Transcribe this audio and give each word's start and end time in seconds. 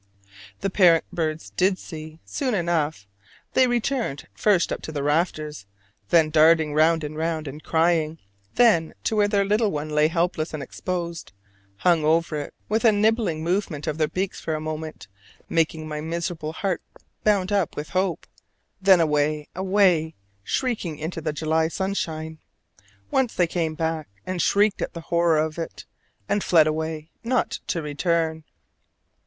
The 0.61 0.71
parent 0.71 1.05
birds 1.13 1.51
did 1.51 1.77
see, 1.77 2.17
soon 2.25 2.55
enough: 2.55 3.05
they 3.53 3.67
returned, 3.67 4.27
first 4.33 4.71
up 4.73 4.81
to 4.81 4.91
the 4.91 5.03
rafters, 5.03 5.67
then 6.09 6.31
darting 6.31 6.73
round 6.73 7.03
and 7.03 7.15
round 7.15 7.47
and 7.47 7.63
crying; 7.63 8.17
then 8.55 8.95
to 9.03 9.15
where 9.15 9.27
their 9.27 9.45
little 9.45 9.69
one 9.69 9.89
lay 9.91 10.07
helpless 10.07 10.55
and 10.55 10.63
exposed, 10.63 11.33
hung 11.75 12.03
over 12.03 12.35
it 12.37 12.55
with 12.67 12.83
a 12.83 12.91
nibbling 12.91 13.43
movement 13.43 13.85
of 13.85 13.99
their 13.99 14.07
beaks 14.07 14.41
for 14.41 14.55
a 14.55 14.59
moment, 14.59 15.07
making 15.47 15.87
my 15.87 16.01
miserable 16.01 16.53
heart 16.53 16.81
bound 17.23 17.51
up 17.51 17.75
with 17.75 17.89
hope: 17.89 18.25
then 18.81 18.99
away, 18.99 19.49
away, 19.55 20.15
shrieking 20.43 20.97
into 20.97 21.21
the 21.21 21.31
July 21.31 21.67
sunshine. 21.67 22.39
Once 23.11 23.35
they 23.35 23.45
came 23.45 23.75
back, 23.75 24.07
and 24.25 24.41
shrieked 24.41 24.81
at 24.81 24.93
the 24.93 25.01
horror 25.01 25.37
of 25.37 25.59
it 25.59 25.85
all, 25.85 26.23
and 26.27 26.43
fled 26.43 26.65
away 26.65 27.11
not 27.23 27.59
to 27.67 27.83
return. 27.83 28.43